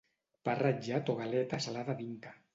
[0.47, 2.35] pa ratllat o galeta salada d'Inca